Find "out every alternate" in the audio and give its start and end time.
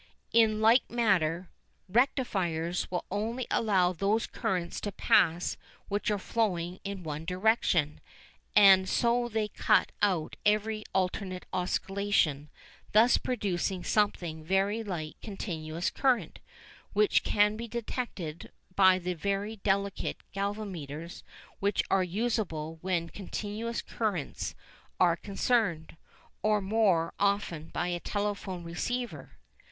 10.01-11.45